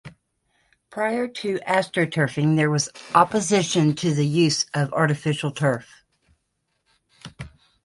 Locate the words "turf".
5.51-6.03